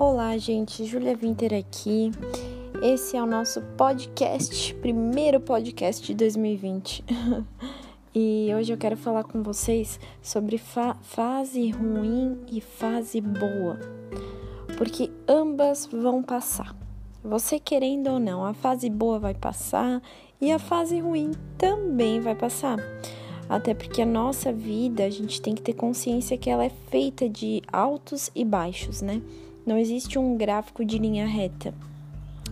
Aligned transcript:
Olá, 0.00 0.38
gente, 0.38 0.84
Júlia 0.84 1.16
Winter 1.16 1.52
aqui. 1.52 2.12
Esse 2.80 3.16
é 3.16 3.20
o 3.20 3.26
nosso 3.26 3.60
podcast, 3.76 4.72
primeiro 4.74 5.40
podcast 5.40 6.06
de 6.06 6.14
2020. 6.14 7.04
e 8.14 8.48
hoje 8.56 8.72
eu 8.72 8.78
quero 8.78 8.96
falar 8.96 9.24
com 9.24 9.42
vocês 9.42 9.98
sobre 10.22 10.56
fa 10.56 10.94
fase 11.02 11.70
ruim 11.70 12.38
e 12.46 12.60
fase 12.60 13.20
boa, 13.20 13.76
porque 14.76 15.10
ambas 15.26 15.86
vão 15.86 16.22
passar. 16.22 16.76
Você 17.24 17.58
querendo 17.58 18.06
ou 18.08 18.20
não, 18.20 18.44
a 18.44 18.54
fase 18.54 18.88
boa 18.88 19.18
vai 19.18 19.34
passar 19.34 20.00
e 20.40 20.52
a 20.52 20.60
fase 20.60 21.00
ruim 21.00 21.32
também 21.58 22.20
vai 22.20 22.36
passar. 22.36 22.78
Até 23.48 23.74
porque 23.74 24.02
a 24.02 24.06
nossa 24.06 24.52
vida, 24.52 25.04
a 25.04 25.10
gente 25.10 25.42
tem 25.42 25.56
que 25.56 25.62
ter 25.62 25.72
consciência 25.72 26.38
que 26.38 26.48
ela 26.50 26.64
é 26.64 26.70
feita 26.88 27.28
de 27.28 27.62
altos 27.72 28.30
e 28.32 28.44
baixos, 28.44 29.02
né? 29.02 29.20
Não 29.68 29.76
existe 29.76 30.18
um 30.18 30.34
gráfico 30.34 30.82
de 30.82 30.96
linha 30.96 31.26
reta 31.26 31.74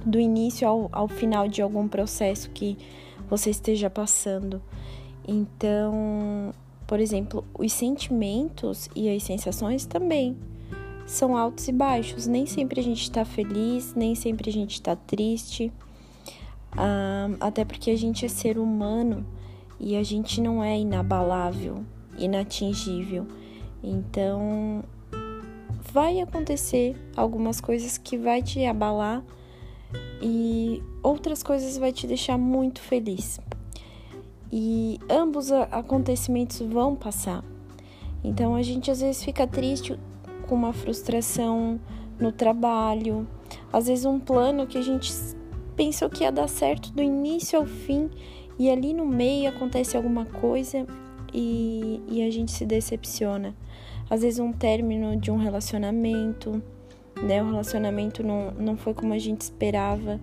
do 0.05 0.21
início 0.21 0.69
ao, 0.69 0.91
ao 0.93 1.09
final 1.09 1.49
de 1.49 1.63
algum 1.63 1.89
processo 1.89 2.51
que 2.51 2.77
você 3.27 3.49
esteja 3.49 3.89
passando. 3.89 4.61
Então, 5.27 6.53
por 6.87 7.01
exemplo, 7.01 7.43
os 7.59 7.73
sentimentos 7.73 8.91
e 8.95 9.09
as 9.09 9.23
sensações 9.23 9.87
também 9.87 10.37
são 11.07 11.35
altos 11.35 11.67
e 11.69 11.73
baixos. 11.73 12.27
Nem 12.27 12.45
sempre 12.45 12.81
a 12.81 12.83
gente 12.83 13.05
está 13.05 13.25
feliz, 13.25 13.95
nem 13.95 14.15
sempre 14.15 14.51
a 14.51 14.53
gente 14.53 14.75
está 14.75 14.95
triste. 14.95 15.73
Até 17.41 17.65
porque 17.65 17.91
a 17.91 17.97
gente 17.97 18.27
é 18.27 18.29
ser 18.29 18.59
humano 18.59 19.25
e 19.81 19.97
a 19.97 20.03
gente 20.03 20.39
não 20.39 20.63
é 20.63 20.79
inabalável, 20.79 21.83
inatingível. 22.19 23.27
Então, 23.83 24.85
vai 25.93 26.21
acontecer 26.21 26.97
algumas 27.17 27.61
coisas 27.61 27.99
que 27.99 28.17
vai 28.17 28.43
te 28.43 28.65
abalar 28.65 29.23
e 30.21 30.83
outras 31.03 31.43
coisas 31.43 31.79
vai 31.79 31.93
te 31.93 32.07
deixar 32.07 32.39
muito 32.39 32.81
feliz. 32.81 33.41
E 34.53 34.99
ambos 35.09 35.51
acontecimentos 35.53 36.61
vão 36.61 36.95
passar. 36.95 37.45
Então 38.23 38.55
a 38.55 38.63
gente 38.63 38.91
às 38.91 39.01
vezes 39.01 39.23
fica 39.23 39.47
triste 39.47 39.99
com 40.49 40.55
uma 40.55 40.73
frustração 40.73 41.81
no 42.19 42.33
trabalho, 42.33 43.27
às 43.73 43.87
vezes 43.87 44.05
um 44.05 44.19
plano 44.19 44.67
que 44.67 44.79
a 44.79 44.83
gente 44.83 45.13
pensou 45.77 46.09
que 46.09 46.25
ia 46.25 46.33
dar 46.33 46.49
certo 46.49 46.91
do 46.93 47.03
início 47.03 47.59
ao 47.59 47.67
fim 47.67 48.11
e 48.59 48.71
ali 48.71 48.95
no 48.95 49.05
meio 49.05 49.51
acontece 49.51 49.97
alguma 49.97 50.25
coisa 50.25 50.87
e, 51.33 52.01
e 52.09 52.23
a 52.23 52.31
gente 52.31 52.53
se 52.53 52.65
decepciona 52.65 53.55
às 54.09 54.23
vezes 54.23 54.39
um 54.39 54.53
término 54.53 55.17
de 55.17 55.31
um 55.31 55.37
relacionamento, 55.37 56.63
né? 57.21 57.43
O 57.43 57.51
relacionamento 57.51 58.23
não, 58.23 58.51
não 58.53 58.77
foi 58.77 58.95
como 58.95 59.13
a 59.13 59.19
gente 59.19 59.41
esperava, 59.41 60.21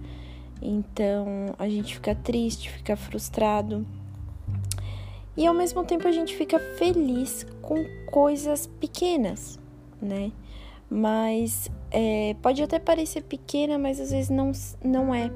então 0.61 1.53
a 1.59 1.67
gente 1.67 1.95
fica 1.95 2.15
triste, 2.15 2.69
fica 2.69 2.95
frustrado. 2.95 3.85
E 5.35 5.47
ao 5.47 5.53
mesmo 5.53 5.83
tempo 5.83 6.07
a 6.07 6.11
gente 6.11 6.35
fica 6.35 6.59
feliz 6.77 7.45
com 7.61 7.83
coisas 8.05 8.67
pequenas, 8.67 9.59
né? 10.01 10.31
Mas 10.89 11.71
é, 11.89 12.35
pode 12.41 12.61
até 12.61 12.77
parecer 12.77 13.23
pequena, 13.23 13.79
mas 13.79 13.99
às 13.99 14.11
vezes 14.11 14.29
não, 14.29 14.51
não 14.83 15.13
é. 15.13 15.31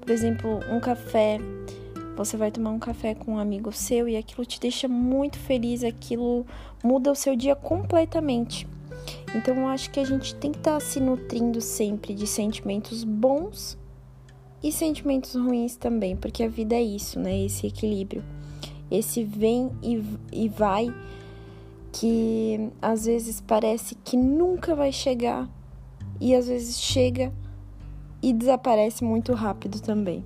Por 0.00 0.10
exemplo, 0.10 0.60
um 0.70 0.78
café 0.78 1.38
você 2.16 2.36
vai 2.36 2.50
tomar 2.50 2.70
um 2.70 2.78
café 2.78 3.14
com 3.14 3.32
um 3.34 3.38
amigo 3.38 3.72
seu 3.72 4.08
e 4.08 4.16
aquilo 4.16 4.44
te 4.44 4.60
deixa 4.60 4.86
muito 4.86 5.38
feliz, 5.38 5.82
aquilo 5.82 6.46
muda 6.82 7.10
o 7.10 7.14
seu 7.14 7.34
dia 7.34 7.56
completamente. 7.56 8.66
Então 9.34 9.54
eu 9.54 9.66
acho 9.66 9.90
que 9.90 10.00
a 10.00 10.04
gente 10.04 10.34
tem 10.36 10.52
que 10.52 10.58
estar 10.58 10.74
tá 10.74 10.80
se 10.80 11.00
nutrindo 11.00 11.60
sempre 11.60 12.14
de 12.14 12.26
sentimentos 12.26 13.02
bons 13.02 13.76
e 14.62 14.70
sentimentos 14.72 15.34
ruins 15.34 15.76
também, 15.76 16.16
porque 16.16 16.42
a 16.42 16.48
vida 16.48 16.74
é 16.74 16.82
isso, 16.82 17.18
né? 17.18 17.38
Esse 17.38 17.66
equilíbrio, 17.66 18.24
esse 18.90 19.24
vem 19.24 19.70
e, 19.82 20.02
e 20.32 20.48
vai 20.48 20.94
que 21.92 22.70
às 22.80 23.06
vezes 23.06 23.40
parece 23.40 23.94
que 23.96 24.16
nunca 24.16 24.74
vai 24.74 24.90
chegar 24.90 25.48
e 26.20 26.34
às 26.34 26.48
vezes 26.48 26.80
chega 26.80 27.32
e 28.22 28.32
desaparece 28.32 29.04
muito 29.04 29.32
rápido 29.34 29.80
também. 29.80 30.24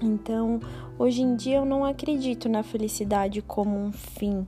Então, 0.00 0.60
hoje 0.98 1.22
em 1.22 1.34
dia 1.34 1.56
eu 1.56 1.64
não 1.64 1.84
acredito 1.84 2.48
na 2.48 2.62
felicidade 2.62 3.42
como 3.42 3.76
um 3.76 3.92
fim, 3.92 4.46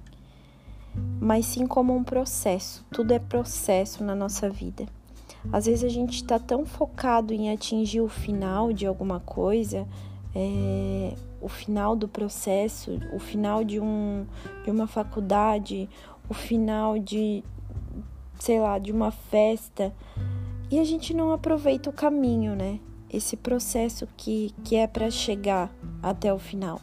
mas 1.20 1.46
sim 1.46 1.66
como 1.66 1.94
um 1.94 2.04
processo. 2.04 2.84
Tudo 2.90 3.12
é 3.12 3.18
processo 3.18 4.04
na 4.04 4.14
nossa 4.14 4.48
vida. 4.48 4.86
Às 5.52 5.66
vezes 5.66 5.84
a 5.84 5.88
gente 5.88 6.16
está 6.16 6.38
tão 6.38 6.66
focado 6.66 7.32
em 7.32 7.50
atingir 7.50 8.00
o 8.00 8.08
final 8.08 8.72
de 8.72 8.86
alguma 8.86 9.20
coisa, 9.20 9.88
é, 10.34 11.14
o 11.40 11.48
final 11.48 11.96
do 11.96 12.06
processo, 12.06 13.00
o 13.12 13.18
final 13.18 13.64
de, 13.64 13.80
um, 13.80 14.26
de 14.64 14.70
uma 14.70 14.86
faculdade, 14.86 15.88
o 16.28 16.34
final 16.34 16.98
de, 16.98 17.42
sei 18.38 18.60
lá, 18.60 18.78
de 18.78 18.92
uma 18.92 19.10
festa, 19.10 19.92
e 20.70 20.78
a 20.78 20.84
gente 20.84 21.12
não 21.14 21.32
aproveita 21.32 21.90
o 21.90 21.92
caminho, 21.92 22.54
né? 22.54 22.78
Esse 23.12 23.36
processo 23.36 24.06
que, 24.16 24.54
que 24.64 24.76
é 24.76 24.86
para 24.86 25.10
chegar 25.10 25.72
até 26.02 26.32
o 26.32 26.38
final. 26.38 26.80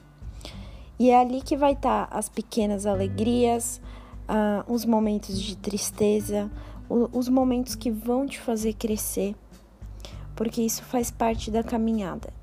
E 0.99 1.09
é 1.09 1.19
ali 1.19 1.41
que 1.41 1.55
vai 1.55 1.73
estar 1.73 2.07
tá 2.07 2.17
as 2.17 2.27
pequenas 2.27 2.85
alegrias, 2.85 3.81
uh, 4.27 4.71
os 4.71 4.85
momentos 4.85 5.41
de 5.41 5.55
tristeza, 5.55 6.51
o, 6.89 7.09
os 7.17 7.29
momentos 7.29 7.75
que 7.75 7.91
vão 7.91 8.25
te 8.25 8.39
fazer 8.39 8.73
crescer, 8.73 9.35
porque 10.35 10.61
isso 10.61 10.83
faz 10.83 11.11
parte 11.11 11.51
da 11.51 11.63
caminhada. 11.63 12.33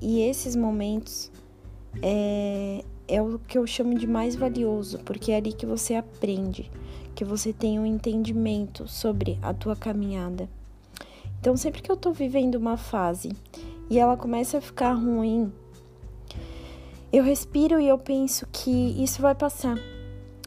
E 0.00 0.20
esses 0.20 0.54
momentos 0.54 1.30
é, 2.02 2.84
é 3.08 3.20
o 3.20 3.38
que 3.38 3.58
eu 3.58 3.66
chamo 3.66 3.94
de 3.98 4.06
mais 4.06 4.36
valioso, 4.36 4.98
porque 5.00 5.32
é 5.32 5.36
ali 5.36 5.52
que 5.52 5.66
você 5.66 5.94
aprende, 5.94 6.70
que 7.14 7.24
você 7.24 7.52
tem 7.52 7.80
um 7.80 7.86
entendimento 7.86 8.86
sobre 8.86 9.38
a 9.42 9.52
tua 9.52 9.74
caminhada. 9.74 10.48
Então, 11.40 11.56
sempre 11.56 11.80
que 11.80 11.90
eu 11.90 11.96
tô 11.96 12.12
vivendo 12.12 12.56
uma 12.56 12.76
fase 12.76 13.30
e 13.88 13.98
ela 13.98 14.16
começa 14.16 14.58
a 14.58 14.60
ficar 14.60 14.92
ruim, 14.92 15.52
eu 17.12 17.22
respiro 17.22 17.80
e 17.80 17.88
eu 17.88 17.96
penso 17.96 18.46
que 18.52 18.70
isso 19.02 19.22
vai 19.22 19.34
passar. 19.34 19.78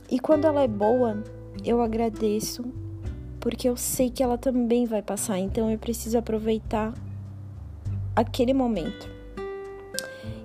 E 0.09 0.19
quando 0.19 0.45
ela 0.45 0.61
é 0.61 0.67
boa, 0.67 1.23
eu 1.63 1.81
agradeço, 1.81 2.63
porque 3.39 3.69
eu 3.69 3.77
sei 3.77 4.09
que 4.09 4.21
ela 4.21 4.37
também 4.37 4.85
vai 4.85 5.01
passar. 5.01 5.39
Então, 5.39 5.71
eu 5.71 5.79
preciso 5.79 6.17
aproveitar 6.17 6.93
aquele 8.15 8.53
momento. 8.53 9.09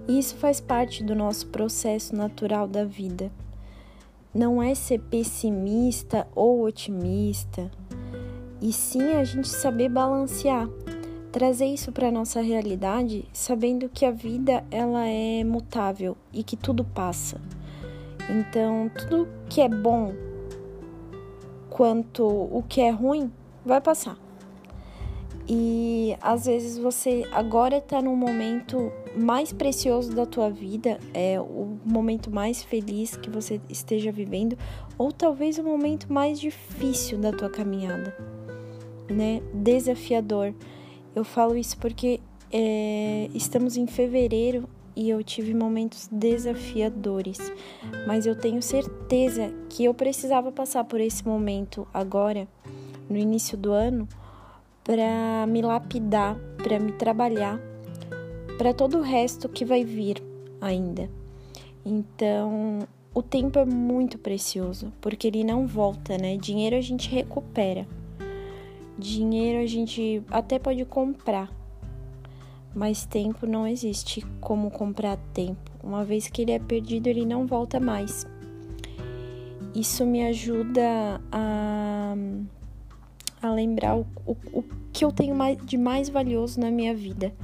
E 0.08 0.18
isso 0.18 0.36
faz 0.36 0.60
parte 0.60 1.02
do 1.02 1.16
nosso 1.16 1.48
processo 1.48 2.14
natural 2.14 2.68
da 2.68 2.84
vida. 2.84 3.32
Não 4.32 4.62
é 4.62 4.74
ser 4.74 5.00
pessimista 5.00 6.28
ou 6.34 6.62
otimista 6.62 7.70
e 8.60 8.72
sim 8.72 9.14
a 9.14 9.24
gente 9.24 9.48
saber 9.48 9.88
balancear, 9.88 10.68
trazer 11.30 11.66
isso 11.66 11.92
para 11.92 12.10
nossa 12.10 12.40
realidade, 12.40 13.24
sabendo 13.32 13.88
que 13.88 14.04
a 14.04 14.10
vida 14.10 14.64
ela 14.70 15.06
é 15.06 15.44
mutável 15.44 16.16
e 16.32 16.42
que 16.42 16.56
tudo 16.56 16.84
passa. 16.84 17.40
Então, 18.30 18.90
tudo 18.98 19.28
que 19.48 19.60
é 19.60 19.68
bom 19.68 20.12
quanto 21.68 22.24
o 22.24 22.64
que 22.66 22.80
é 22.80 22.90
ruim 22.90 23.30
vai 23.64 23.80
passar. 23.80 24.16
E 25.48 26.16
às 26.20 26.46
vezes 26.46 26.76
você 26.76 27.24
agora 27.30 27.76
está 27.76 28.02
no 28.02 28.16
momento 28.16 28.90
mais 29.14 29.52
precioso 29.52 30.12
da 30.12 30.26
tua 30.26 30.50
vida, 30.50 30.98
é 31.14 31.38
o 31.40 31.78
momento 31.84 32.32
mais 32.32 32.64
feliz 32.64 33.16
que 33.16 33.30
você 33.30 33.60
esteja 33.68 34.10
vivendo, 34.10 34.58
ou 34.98 35.12
talvez 35.12 35.56
o 35.58 35.62
momento 35.62 36.12
mais 36.12 36.40
difícil 36.40 37.18
da 37.18 37.30
tua 37.30 37.48
caminhada 37.48 38.35
né, 39.08 39.42
desafiador. 39.52 40.54
Eu 41.14 41.24
falo 41.24 41.56
isso 41.56 41.78
porque 41.78 42.20
é, 42.52 43.28
estamos 43.34 43.76
em 43.76 43.86
fevereiro 43.86 44.68
e 44.94 45.10
eu 45.10 45.22
tive 45.22 45.52
momentos 45.52 46.08
desafiadores, 46.10 47.52
mas 48.06 48.24
eu 48.26 48.34
tenho 48.34 48.62
certeza 48.62 49.52
que 49.68 49.84
eu 49.84 49.92
precisava 49.92 50.50
passar 50.50 50.84
por 50.84 51.00
esse 51.00 51.26
momento 51.26 51.86
agora, 51.92 52.48
no 53.08 53.16
início 53.16 53.58
do 53.58 53.72
ano, 53.72 54.08
para 54.82 55.46
me 55.46 55.60
lapidar, 55.60 56.36
para 56.56 56.80
me 56.80 56.92
trabalhar, 56.92 57.60
para 58.56 58.72
todo 58.72 58.98
o 58.98 59.02
resto 59.02 59.48
que 59.48 59.64
vai 59.64 59.84
vir 59.84 60.22
ainda. 60.60 61.10
Então, 61.84 62.80
o 63.14 63.22
tempo 63.22 63.58
é 63.58 63.64
muito 63.64 64.18
precioso, 64.18 64.92
porque 65.00 65.26
ele 65.26 65.44
não 65.44 65.66
volta, 65.66 66.16
né? 66.16 66.36
Dinheiro 66.36 66.74
a 66.74 66.80
gente 66.80 67.10
recupera. 67.10 67.86
Dinheiro 68.98 69.62
a 69.62 69.66
gente 69.66 70.22
até 70.30 70.58
pode 70.58 70.84
comprar, 70.84 71.50
mas 72.74 73.04
tempo 73.04 73.46
não 73.46 73.66
existe 73.66 74.24
como 74.40 74.70
comprar 74.70 75.16
tempo. 75.34 75.70
Uma 75.82 76.04
vez 76.04 76.28
que 76.28 76.42
ele 76.42 76.52
é 76.52 76.58
perdido, 76.58 77.06
ele 77.06 77.26
não 77.26 77.46
volta 77.46 77.78
mais. 77.78 78.26
Isso 79.74 80.06
me 80.06 80.26
ajuda 80.26 81.20
a, 81.30 82.14
a 83.42 83.50
lembrar 83.50 83.96
o, 83.96 84.06
o, 84.24 84.36
o 84.52 84.64
que 84.92 85.04
eu 85.04 85.12
tenho 85.12 85.34
mais, 85.34 85.58
de 85.66 85.76
mais 85.76 86.08
valioso 86.08 86.58
na 86.58 86.70
minha 86.70 86.94
vida, 86.94 87.34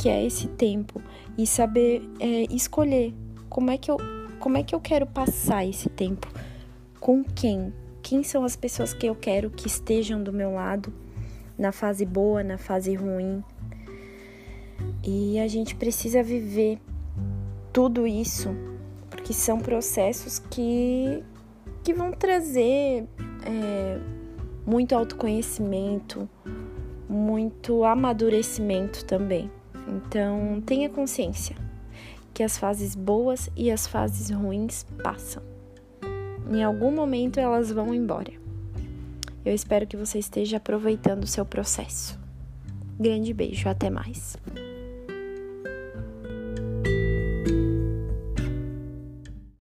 que 0.00 0.08
é 0.08 0.24
esse 0.24 0.48
tempo, 0.48 1.02
e 1.36 1.46
saber 1.46 2.02
é, 2.18 2.46
escolher 2.50 3.14
como 3.50 3.70
é 3.70 3.76
que 3.76 3.90
eu 3.90 3.98
como 4.38 4.56
é 4.56 4.62
que 4.64 4.74
eu 4.74 4.80
quero 4.80 5.06
passar 5.06 5.64
esse 5.64 5.88
tempo, 5.88 6.26
com 6.98 7.22
quem, 7.22 7.72
quem 8.02 8.22
são 8.22 8.44
as 8.44 8.56
pessoas 8.56 8.92
que 8.92 9.06
eu 9.06 9.14
quero 9.14 9.50
que 9.50 9.66
estejam 9.66 10.22
do 10.22 10.32
meu 10.32 10.52
lado 10.52 10.92
na 11.58 11.70
fase 11.70 12.04
boa, 12.04 12.42
na 12.42 12.58
fase 12.58 12.94
ruim. 12.94 13.42
E 15.04 15.38
a 15.38 15.46
gente 15.46 15.74
precisa 15.74 16.22
viver 16.22 16.78
tudo 17.72 18.06
isso, 18.06 18.50
porque 19.08 19.32
são 19.32 19.58
processos 19.58 20.38
que, 20.38 21.22
que 21.82 21.94
vão 21.94 22.12
trazer 22.12 23.06
é, 23.44 23.98
muito 24.66 24.94
autoconhecimento, 24.94 26.28
muito 27.08 27.84
amadurecimento 27.84 29.04
também. 29.04 29.50
Então, 29.86 30.62
tenha 30.64 30.88
consciência 30.88 31.56
que 32.34 32.42
as 32.42 32.56
fases 32.56 32.94
boas 32.94 33.50
e 33.56 33.70
as 33.70 33.86
fases 33.86 34.30
ruins 34.30 34.84
passam. 35.02 35.51
Em 36.52 36.62
algum 36.62 36.92
momento 36.92 37.40
elas 37.40 37.72
vão 37.72 37.94
embora. 37.94 38.30
Eu 39.42 39.54
espero 39.54 39.86
que 39.86 39.96
você 39.96 40.18
esteja 40.18 40.58
aproveitando 40.58 41.24
o 41.24 41.26
seu 41.26 41.46
processo. 41.46 42.20
Grande 43.00 43.32
beijo, 43.32 43.68
até 43.68 43.88
mais. 43.88 44.36